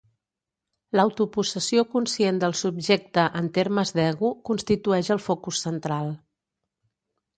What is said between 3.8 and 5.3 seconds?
d'ego constitueix el